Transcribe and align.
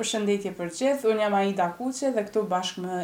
Për 0.00 0.06
shëndetje 0.08 0.50
për 0.58 0.68
gjithë, 0.76 1.08
unë 1.12 1.20
jam 1.22 1.34
Aida 1.38 1.64
Kuqe 1.78 2.08
dhe 2.14 2.22
këtu 2.26 2.42
bashkë 2.50 2.80
me 2.84 3.00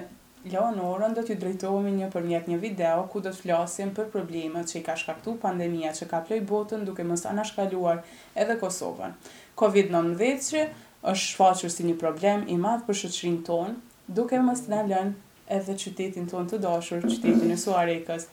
Leonorën 0.52 1.12
do 1.12 1.20
t'ju 1.26 1.34
drejtohemi 1.42 1.90
një 1.96 2.06
për 2.14 2.24
një 2.48 2.56
video 2.62 3.02
ku 3.14 3.20
do 3.26 3.32
t'flasim 3.34 3.90
për 3.98 4.06
problemet 4.14 4.64
që 4.70 4.78
i 4.78 4.82
ka 4.86 4.94
shkaktu 5.00 5.34
pandemija 5.42 5.90
që 5.98 6.08
ka 6.14 6.20
ploj 6.30 6.38
botën 6.52 6.86
duke 6.88 7.04
mës 7.08 7.26
anashkaluar 7.32 8.00
edhe 8.46 8.56
Kosovën. 8.62 9.12
Covid-19 9.60 10.64
është 11.02 11.24
shfaqër 11.26 11.74
si 11.76 11.84
një 11.90 11.98
problem 12.04 12.48
i 12.48 12.56
madhë 12.64 12.88
për 12.88 13.00
shëqrin 13.04 13.36
tonë 13.50 13.76
duke 14.20 14.40
mës 14.48 14.64
të 14.64 14.72
lënë 14.76 15.12
edhe 15.58 15.76
qytetin 15.84 16.32
tonë 16.32 16.54
të 16.54 16.62
dashur, 16.64 17.04
qytetin 17.04 17.52
e 17.52 17.60
Suarekës. 17.66 18.30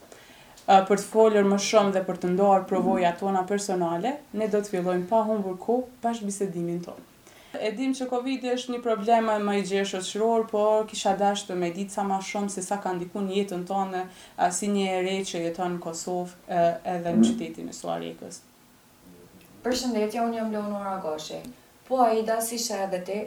Për 0.71 0.98
të 1.04 1.09
folër 1.11 1.43
më 1.52 1.59
shumë 1.68 1.98
dhe 2.00 2.05
për 2.07 2.23
të 2.23 2.32
ndohar 2.38 2.64
provoja 2.71 3.11
tona 3.25 3.43
personale, 3.52 4.16
ne 4.39 4.48
do 4.55 4.64
të 4.64 4.77
fillojmë 4.77 5.09
pa 5.11 5.25
humbur 5.32 5.59
ko 5.70 5.84
bashkë 6.07 6.32
bisedimin 6.32 6.86
tonë. 6.88 7.09
E 7.61 7.70
dim 7.77 7.91
që 7.93 8.07
Covid 8.09 8.45
është 8.49 8.71
një 8.73 8.77
problem 8.83 9.27
më 9.45 9.53
i 9.59 9.63
gjerë 9.70 9.89
shoqëror, 10.02 10.45
por 10.52 10.85
kisha 10.91 11.11
dashur 11.20 11.52
të 11.52 11.57
më 11.63 11.67
di 11.75 11.84
sa 11.95 12.02
më 12.11 12.16
shumë 12.30 12.49
se 12.53 12.63
sa 12.67 12.80
ka 12.81 12.94
ndikuar 12.95 13.27
në 13.27 13.35
jetën 13.35 13.66
tonë 13.71 13.99
si 14.57 14.70
një 14.73 14.88
erë 14.95 15.17
që 15.31 15.41
jeton 15.44 15.75
në 15.75 15.81
Kosovë 15.84 16.61
edhe 16.61 17.11
në 17.11 17.20
mm. 17.20 17.27
qytetin 17.27 17.70
e 17.70 17.75
Suarikës. 17.80 18.39
Përshëndetje, 19.67 20.23
unë 20.23 20.39
jam 20.39 20.49
Leonora 20.55 20.95
Goshi. 21.03 21.44
Po 21.89 22.02
ai 22.08 22.23
da 22.31 22.39
si 22.47 22.58
sa 22.58 22.80
dhe 22.95 23.03
ti, 23.11 23.20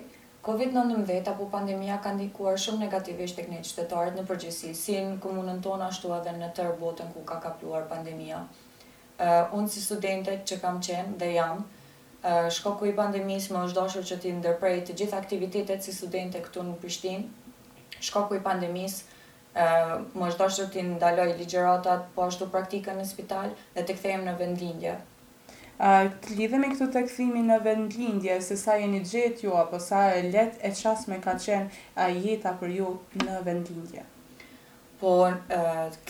Covid-19 0.47 1.31
apo 1.35 1.47
pandemia 1.55 2.01
ka 2.03 2.11
ndikuar 2.19 2.59
shumë 2.65 2.83
negativisht 2.87 3.39
tek 3.39 3.47
ne 3.55 3.63
qytetarët 3.63 4.19
në 4.19 4.27
përgjithësi, 4.33 4.75
si 4.81 4.99
në 5.07 5.21
komunën 5.23 5.63
tonë 5.69 5.91
ashtu 5.93 6.11
edhe 6.19 6.35
në 6.41 6.51
tërë 6.59 6.75
botën 6.83 7.15
ku 7.15 7.23
ka 7.31 7.39
kapluar 7.47 7.87
pandemia. 7.95 8.43
Uh, 9.17 9.57
unë 9.61 9.71
si 9.77 9.81
studentet 9.87 10.43
që 10.51 10.61
kam 10.67 10.83
qenë 10.91 11.15
dhe 11.23 11.35
jam, 11.39 11.65
shkaku 12.25 12.87
i 12.91 12.95
pandemisë 12.97 13.53
më 13.55 13.63
është 13.67 13.77
dashur 13.81 14.05
që 14.09 14.17
ti 14.23 14.33
ndërprej 14.39 14.81
të 14.89 14.95
gjitha 15.01 15.19
aktivitetet 15.21 15.83
si 15.85 15.93
studente 15.93 16.41
këtu 16.45 16.63
në 16.69 16.77
Prishtinë. 16.81 17.27
Shkaku 18.01 18.37
i 18.37 18.43
pandemisë 18.45 19.03
ë 19.55 19.99
më 20.15 20.31
është 20.33 20.49
që 20.57 20.67
ti 20.75 20.87
ndaloj 20.91 21.29
ligjëratat 21.39 22.09
po 22.15 22.27
ashtu 22.27 22.49
praktikën 22.53 22.99
në 23.01 23.07
spital 23.11 23.53
dhe 23.75 23.85
të 23.89 23.99
kthejmë 24.01 24.25
në 24.31 24.35
vendlindje. 24.41 24.97
ë 25.77 25.89
uh, 26.09 26.13
të 26.25 26.49
këtu 26.73 26.87
të 26.95 27.01
kthimin 27.07 27.51
në 27.51 27.59
vendlindje, 27.63 28.41
se 28.41 28.57
sa 28.57 28.75
jeni 28.81 29.01
gjetë 29.05 29.43
ju, 29.45 29.55
apo 29.57 29.79
sa 29.79 30.07
e 30.13 30.23
let 30.31 30.55
e 30.65 30.71
qasme 30.71 31.19
ka 31.21 31.35
qenë 31.35 31.69
a 31.97 32.09
jeta 32.09 32.55
për 32.61 32.69
ju 32.79 32.97
në 33.21 33.43
vendlindje? 33.45 34.05
Po, 35.01 35.11
ë 35.29 35.35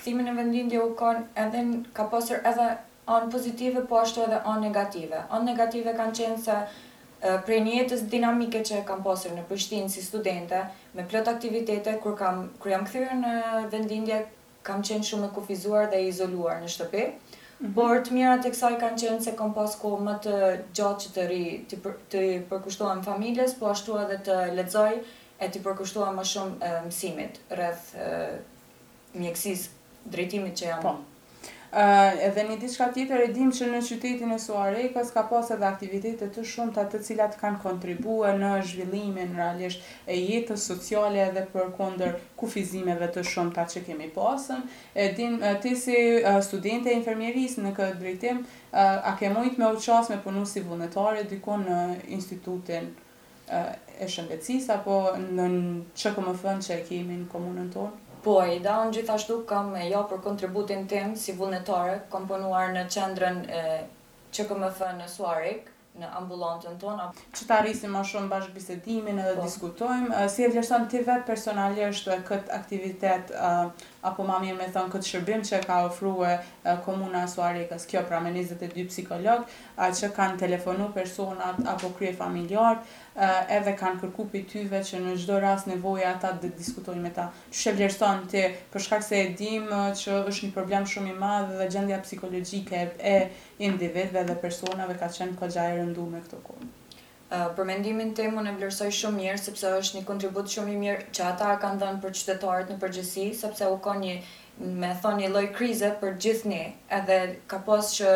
uh, 0.06 0.22
në 0.22 0.36
vendlindje 0.38 0.82
u 0.84 0.94
kanë 0.94 1.26
edhe 1.34 1.62
ka 1.92 2.04
pasur 2.06 2.38
edhe 2.46 2.68
anë 3.14 3.30
pozitive, 3.32 3.82
po 3.90 4.00
ashtu 4.02 4.24
edhe 4.26 4.40
anë 4.50 4.66
negative. 4.68 5.22
Anë 5.36 5.48
negative 5.52 5.92
kanë 5.98 6.14
qenë 6.18 6.40
se 6.42 7.34
prej 7.46 7.58
një 7.64 7.74
jetës 7.80 8.02
dinamike 8.12 8.60
që 8.66 8.80
kam 8.88 9.02
pasur 9.04 9.32
në 9.34 9.44
Prishtinë 9.48 9.88
si 9.90 10.02
studente, 10.04 10.58
me 10.94 11.04
plot 11.10 11.30
aktivitete 11.30 11.96
kur 12.02 12.16
kam 12.18 12.42
kur 12.62 12.72
jam 12.74 12.84
kthyer 12.86 13.14
në 13.18 13.36
vendindje, 13.72 14.18
kam 14.66 14.82
qenë 14.84 15.06
shumë 15.06 15.30
e 15.30 15.34
kufizuar 15.38 15.88
dhe 15.92 16.00
e 16.02 16.10
izoluar 16.10 16.60
në 16.64 16.68
shtëpi. 16.74 17.04
Mm 17.06 17.66
-hmm. 17.66 17.74
Por 17.78 18.02
të 18.04 18.12
mirat 18.18 18.44
e 18.46 18.50
kësaj 18.52 18.74
kanë 18.82 18.98
qenë 19.04 19.24
se 19.28 19.36
kam 19.38 19.54
pasur 19.54 19.80
kohë 19.84 20.02
më 20.08 20.14
të 20.26 20.34
gjatë 20.76 21.02
që 21.04 21.08
të 21.16 21.28
ri 21.30 21.44
të 21.70 21.76
për, 21.84 21.92
të 22.12 22.20
përkushtohem 22.50 23.02
familjes, 23.04 23.54
po 23.54 23.66
ashtu 23.70 23.96
edhe 24.02 24.18
të 24.26 24.34
lexoj 24.58 24.92
e 25.40 25.46
të 25.48 25.62
përkushtohem 25.66 26.14
më 26.18 26.24
shumë 26.32 26.54
mësimit 26.86 27.34
rreth 27.50 27.86
mjekësisë 29.14 29.68
drejtimit 30.10 30.54
që 30.60 30.66
jam 30.68 30.82
po 30.82 30.94
edhe 32.26 32.42
një 32.48 32.54
diçka 32.60 32.86
tjetër 32.94 33.20
e 33.26 33.32
dim 33.36 33.50
që 33.52 33.66
në 33.68 33.80
qytetin 33.84 34.30
e 34.32 34.38
Suarekës 34.40 35.10
ka 35.12 35.26
pas 35.28 35.48
edhe 35.52 35.66
aktivitete 35.68 36.28
të 36.32 36.44
shumta 36.52 36.86
të 36.88 37.02
cilat 37.04 37.34
kanë 37.40 37.60
kontribuar 37.64 38.38
në 38.40 38.52
zhvillimin 38.64 39.34
realisht 39.36 39.82
e 40.08 40.16
jetës 40.16 40.64
sociale 40.70 41.20
edhe 41.26 41.42
përkundër 41.52 42.14
kufizimeve 42.40 43.10
të 43.12 43.26
shumta 43.28 43.66
që 43.72 43.82
kemi 43.90 44.08
pasën. 44.14 44.62
E 44.94 45.10
dim 45.18 45.36
ti 45.62 45.74
si 45.76 45.98
studente 46.48 46.94
infermierisë 46.96 47.66
në 47.66 47.74
këtë 47.76 48.00
drejtim 48.00 48.40
a 48.72 49.12
ke 49.20 49.28
mujt 49.36 49.58
me 49.60 49.68
uqas 49.76 50.08
me 50.14 50.22
punu 50.24 50.46
si 50.46 50.64
vullnetare 50.64 51.26
diko 51.28 51.60
në 51.66 51.80
institutin 52.18 52.88
e 54.00 54.08
shëndecis 54.10 54.72
apo 54.74 54.96
në 55.28 55.50
që 55.94 56.16
këmë 56.16 56.34
fënd 56.40 56.66
që 56.68 56.80
e 56.80 56.82
kemi 56.88 57.20
në 57.20 57.28
komunën 57.32 57.68
tonë? 57.74 58.04
Po, 58.26 58.40
i 58.42 58.56
da, 58.66 58.80
unë 58.82 58.90
gjithashtu 58.96 59.36
kam 59.46 59.68
me 59.74 59.84
ja 59.84 59.92
jo 59.92 60.00
për 60.10 60.18
kontributin 60.24 60.86
tim 60.90 61.12
si 61.22 61.34
vullnetare, 61.38 61.92
kam 62.10 62.24
punuar 62.30 62.72
në 62.74 62.82
qendrën 62.94 63.36
e, 63.58 63.76
që 64.34 64.46
këmë 64.48 64.70
e 64.88 64.88
në 64.96 65.06
Suarik, 65.12 65.68
në 66.02 66.08
ambulantën 66.20 66.74
tonë. 66.82 67.06
Që 67.38 67.46
ta 67.50 67.60
rrisim 67.62 67.94
ma 67.96 68.02
shumë 68.04 68.26
bashkë 68.32 68.56
bisedimin 68.56 69.22
edhe 69.22 69.36
po. 69.38 69.44
diskutojmë. 69.46 70.24
Si 70.34 70.42
e 70.44 70.48
vlerëson 70.50 70.88
të 70.92 71.04
vetë 71.06 71.26
personalisht 71.30 72.10
e 72.10 72.18
këtë 72.32 72.52
aktivitet 72.58 73.30
apo 74.08 74.22
ma 74.28 74.36
mirë 74.42 74.56
me 74.58 74.66
thonë 74.74 74.92
këtë 74.92 75.08
shërbim 75.12 75.40
që 75.46 75.58
ka 75.64 75.76
ofru 75.88 76.10
e 76.26 76.34
komuna 76.86 77.22
Suarekës, 77.32 77.86
kjo 77.90 78.02
pra 78.06 78.20
me 78.26 78.30
22 78.36 78.84
psikolog, 78.90 79.44
a 79.76 79.88
që 79.98 80.10
kanë 80.18 80.38
telefonu 80.44 80.86
personat 80.94 81.58
apo 81.74 81.90
krye 81.98 82.12
familjarë, 82.20 82.84
edhe 83.56 83.74
kanë 83.80 84.00
kërku 84.04 84.28
për 84.34 84.46
tyve 84.52 84.82
që 84.90 85.00
në 85.06 85.16
gjdo 85.18 85.40
ras 85.46 85.66
nevoja 85.72 86.12
ata 86.14 86.30
dhe 86.44 86.52
diskutojnë 86.60 87.02
me 87.08 87.12
ta. 87.18 87.26
Që 87.50 87.62
që 87.64 87.74
vlerëson 87.80 88.22
të 88.34 88.46
përshkak 88.76 89.06
se 89.08 89.22
edhim 89.26 89.66
që 90.02 90.22
është 90.30 90.46
një 90.48 90.56
problem 90.60 90.86
shumë 90.92 91.14
i 91.14 91.18
madhë 91.26 91.58
dhe 91.62 91.68
gjendja 91.76 92.00
psikologjike 92.06 92.84
e 93.14 93.18
individve 93.72 94.22
dhe 94.30 94.38
personave 94.46 94.98
ka 95.02 95.10
qenë 95.18 95.38
këgja 95.42 95.70
e 95.72 95.78
rëndu 95.82 96.10
me 96.14 96.22
këto 96.28 96.44
kohë 96.46 96.76
për 97.30 97.64
mendimin 97.68 98.10
tim 98.18 98.36
unë 98.40 98.50
e 98.52 98.56
vlerësoj 98.58 98.90
shumë 98.98 99.16
mirë 99.20 99.38
sepse 99.44 99.70
është 99.78 99.98
një 99.98 100.04
kontribut 100.10 100.48
shumë 100.52 100.72
i 100.72 100.76
mirë 100.82 101.06
që 101.18 101.22
ata 101.32 101.48
e 101.54 101.58
kanë 101.64 101.80
dhënë 101.82 102.00
për 102.04 102.12
qytetarët 102.18 102.70
në 102.74 102.78
përgjithësi 102.78 103.34
sepse 103.40 103.66
u 103.66 103.76
ka 103.86 103.94
një 104.02 104.14
me 104.82 104.92
thonë 105.04 105.22
një 105.24 105.32
lloj 105.34 105.44
krize 105.58 105.90
për 106.02 106.14
gjithë 106.26 106.48
ne, 106.52 106.62
edhe 107.00 107.16
ka 107.52 107.58
pasur 107.66 108.06
që 108.06 108.12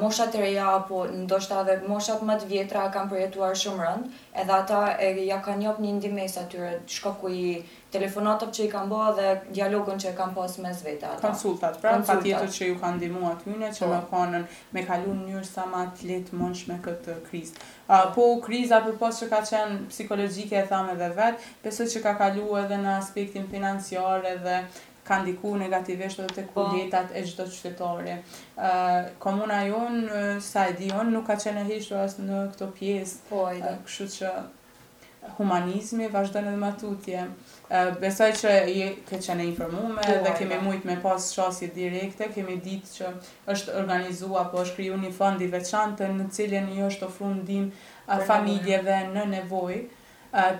moshat 0.00 0.34
e 0.34 0.38
reja 0.40 0.68
apo 0.74 1.04
ndoshta 1.24 1.56
edhe 1.62 1.74
moshat 1.92 2.20
më 2.28 2.34
të 2.42 2.48
vjetra 2.50 2.82
kanë 2.94 3.10
përjetuar 3.12 3.56
shumë 3.58 3.82
rënd, 3.82 4.18
edhe 4.42 4.54
ata 4.56 4.80
e 5.02 5.08
ja 5.26 5.40
kanë 5.42 5.66
jap 5.66 5.80
një 5.82 5.92
ndihmës 5.96 6.36
atyre, 6.42 6.68
shka 6.94 7.12
ku 7.18 7.30
i 7.34 7.46
telefonatat 7.94 8.52
që 8.54 8.68
i 8.68 8.70
kanë 8.74 8.90
bërë 8.92 9.16
dhe 9.18 9.32
dialogun 9.58 9.98
që 10.04 10.12
e 10.12 10.14
kanë 10.20 10.34
pas 10.38 10.56
mes 10.66 10.84
vetë 10.86 11.10
ata. 11.10 11.22
Konsultat, 11.24 11.80
pra 11.82 11.96
patjetër 12.06 12.52
që 12.58 12.68
ju 12.70 12.76
kanë 12.84 13.00
ndihmuar 13.00 13.34
aty 13.40 13.56
në 13.64 13.72
që 13.80 13.90
më 13.90 13.98
po. 14.04 14.08
kanë 14.22 14.42
me 14.76 14.86
kalu 14.92 15.10
në 15.10 15.20
mënyrë 15.24 15.50
sa 15.50 15.66
më 15.74 15.82
të 15.98 16.08
lehtë 16.12 16.38
mundshme 16.42 16.78
këtë 16.86 17.18
krizë. 17.28 17.68
Uh, 17.88 18.06
po 18.14 18.28
kriza 18.46 18.82
për 18.86 18.98
pas 19.02 19.22
që 19.22 19.30
ka 19.32 19.42
qenë 19.50 19.82
psikologjike 19.90 20.58
e 20.62 20.66
thame 20.70 20.94
edhe 20.98 21.10
vetë, 21.18 21.52
besoj 21.66 21.90
që 21.96 22.04
ka 22.08 22.14
kalu 22.22 22.54
edhe 22.62 22.78
në 22.86 22.98
aspektin 23.00 23.50
financiar 23.50 24.22
edhe 24.36 24.60
ka 25.04 25.20
ndiku 25.22 25.54
negativisht 25.60 26.18
edhe 26.20 26.34
tek 26.34 26.48
po. 26.54 26.62
kulitat 26.68 27.08
e 27.14 27.22
çdo 27.28 27.44
qytetari. 27.52 28.14
Ë 28.56 28.68
uh, 28.70 29.08
komuna 29.22 29.58
jonë, 29.68 30.40
sa 30.40 30.66
e 30.70 30.76
di 30.78 30.88
nuk 31.12 31.26
ka 31.26 31.36
qene 31.42 31.62
hishtu 31.68 31.96
as 32.04 32.16
në 32.18 32.38
këtë 32.54 32.68
pjesë. 32.78 33.18
Po, 33.28 33.44
uh, 33.52 33.72
kështu 33.86 34.08
që 34.16 34.30
humanizmi 35.38 36.08
vazhdon 36.12 36.48
edhe 36.50 36.60
matutje. 36.60 37.24
Besoj 38.00 38.28
që 38.40 38.50
i 38.70 38.80
ke 39.08 39.16
qene 39.24 39.44
informume 39.48 40.02
po, 40.04 40.16
dhe 40.24 40.32
kemi 40.38 40.58
mujt 40.62 40.84
me 40.84 40.98
pas 41.00 41.30
shasje 41.36 41.70
direkte, 41.74 42.26
kemi 42.34 42.58
ditë 42.62 42.90
që 42.96 43.12
është 43.54 43.76
organizua 43.80 44.42
po 44.52 44.60
është 44.66 44.90
një 45.04 45.10
fondi 45.16 45.48
veçantë 45.52 46.10
në 46.18 46.26
cilën 46.36 46.68
një 46.74 46.84
është 46.90 47.08
ofrundim 47.08 47.70
familjeve 48.28 48.98
në 49.16 49.24
nevojë 49.32 49.80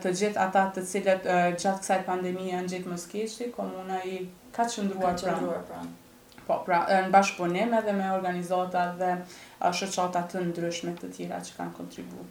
të 0.03 0.13
gjithë 0.21 0.39
ata 0.45 0.63
të 0.77 0.85
cilët 0.91 1.25
gjatë 1.27 1.81
kësaj 1.83 1.99
pandemie 2.07 2.53
janë 2.53 2.71
gjithë 2.75 2.91
më 2.93 3.51
komuna 3.57 4.01
i 4.11 4.19
ka 4.55 4.69
qëndruar 4.71 5.61
pra. 5.69 5.83
Po, 6.45 6.59
pra, 6.67 6.83
në 6.93 7.09
bashkëpunim 7.11 7.73
edhe 7.75 7.93
me 7.97 8.07
organizata 8.13 8.87
dhe 9.01 9.13
shoqata 9.75 10.27
të 10.33 10.43
ndryshme 10.51 10.93
të 10.99 11.09
tjera 11.17 11.39
që 11.41 11.57
kanë 11.57 11.73
kontribu. 11.79 12.27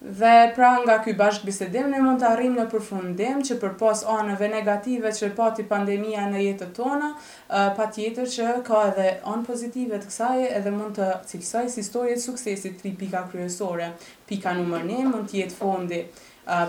Dhe 0.00 0.32
pra 0.56 0.68
nga 0.82 0.94
ky 1.02 1.12
bashk 1.18 1.42
bisedim 1.44 1.88
ne 1.92 2.00
mund 2.00 2.22
të 2.22 2.28
arrijmë 2.32 2.56
në 2.60 2.64
përfundim 2.72 3.40
që 3.46 3.56
përpas 3.60 4.04
anëve 4.16 4.46
negative 4.52 5.10
që 5.12 5.30
pati 5.40 5.64
pandemia 5.70 6.24
në 6.30 6.42
jetën 6.44 6.70
pa 6.76 7.64
patjetër 7.78 8.28
që 8.36 8.46
ka 8.68 8.84
edhe 8.92 9.08
anë 9.32 9.44
pozitive 9.50 9.98
të 9.98 10.10
kësaj 10.12 10.46
edhe 10.60 10.70
mund 10.76 10.98
të 11.00 11.08
cilësaj 11.32 11.64
si 11.74 11.82
storje 11.82 12.14
e 12.16 12.22
suksesit 12.26 12.78
tri 12.80 12.94
pika 13.00 13.26
kryesore. 13.32 13.90
Pika 14.30 14.54
numër 14.60 14.86
1 15.00 15.10
mund 15.12 15.28
të 15.32 15.42
jetë 15.42 15.58
fondi 15.58 16.00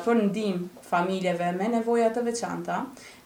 për 0.05 0.17
ndim 0.27 0.63
familjeve 0.91 1.51
me 1.59 1.67
nevoja 1.73 2.09
të 2.15 2.23
veçanta 2.25 2.79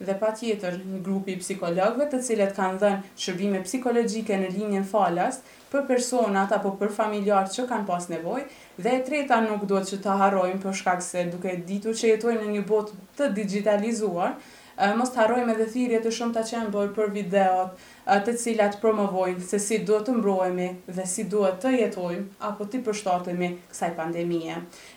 dhe 0.08 0.14
pa 0.24 0.30
tjetër 0.40 0.78
një 0.90 1.00
grupi 1.08 1.36
psikologëve 1.42 2.06
të 2.14 2.20
cilët 2.28 2.54
kanë 2.58 2.80
dhenë 2.84 3.14
shërbime 3.26 3.62
psikologjike 3.70 4.38
në 4.44 4.52
linjen 4.58 4.86
falas 4.92 5.42
për 5.74 5.88
personat 5.90 6.54
apo 6.60 6.76
për 6.82 6.94
familjarët 7.00 7.56
që 7.58 7.66
kanë 7.72 7.90
pas 7.90 8.10
nevoj 8.14 8.44
dhe 8.78 8.96
e 8.96 9.02
treta 9.10 9.42
nuk 9.48 9.66
do 9.72 9.82
të 9.82 9.94
që 9.96 10.02
të 10.06 10.18
harrojmë 10.22 10.62
për 10.68 10.78
shkak 10.82 11.02
se 11.10 11.26
duke 11.34 11.56
ditur 11.72 11.98
që 11.98 12.14
jetojmë 12.14 12.44
në 12.46 12.54
një 12.58 12.66
bot 12.74 12.94
të 13.18 13.32
digitalizuar, 13.40 14.38
Eh, 14.74 14.90
mos 14.98 15.12
të 15.14 15.20
harrojmë 15.22 15.54
edhe 15.54 15.66
thirrje 15.70 16.00
të 16.02 16.12
shumta 16.18 16.42
që 16.50 16.56
janë 16.56 16.72
bërë 16.74 16.94
për 16.96 17.12
videot, 17.14 17.76
eh, 18.08 18.22
të 18.26 18.34
cilat 18.42 18.80
promovojnë 18.82 19.46
se 19.46 19.60
si 19.62 19.78
duhet 19.86 20.08
të 20.08 20.16
mbrohemi 20.18 20.70
dhe 20.98 21.06
si 21.12 21.26
duhet 21.34 21.60
të 21.62 21.74
jetojmë 21.76 22.24
apo 22.50 22.66
të 22.74 22.80
përshtatemi 22.88 23.50
kësaj 23.72 23.92
pandemie. 24.00 24.56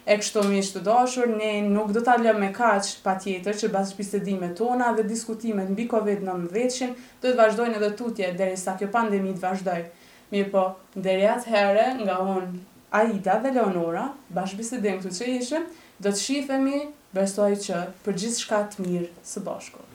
E 0.08 0.17
kështu 0.23 0.46
mi 0.49 0.62
të 0.64 0.82
dashur, 0.87 1.28
ne 1.43 1.50
nuk 1.69 1.93
do 1.93 2.00
ta 2.08 2.17
lëmë 2.23 2.40
me 2.40 2.49
kaq 2.56 2.94
patjetër 3.05 3.61
që 3.64 3.70
bazë 3.76 3.96
bisedimet 4.00 4.56
tona 4.62 4.93
dhe 4.96 5.05
diskutimet 5.12 5.69
mbi 5.76 5.87
COVID-19 5.93 6.96
do 7.20 7.29
të 7.29 7.37
vazhdojnë 7.43 7.76
edhe 7.82 7.90
tutje 8.00 8.32
derisa 8.40 8.79
kjo 8.81 8.88
pandemi 8.96 9.34
të 9.37 9.43
vazhdojë. 9.44 9.87
Mirë 10.32 10.50
po, 10.56 10.64
deri 11.08 11.29
atëherë, 11.37 11.90
nga 12.00 12.17
unë, 12.32 12.64
Aida 12.96 13.34
dhe 13.44 13.50
Leonora, 13.52 14.08
bashkë 14.37 14.70
këtu 14.81 15.08
të 15.08 15.12
që 15.19 15.25
ishe, 15.38 15.58
do 16.05 16.08
të 16.12 16.20
shifemi 16.25 16.81
Besoj 17.16 17.52
që 17.64 17.78
për 18.06 18.18
gjithë 18.22 18.42
shkatë 18.44 18.86
mirë 18.90 19.12
së 19.34 19.46
bashku. 19.50 19.85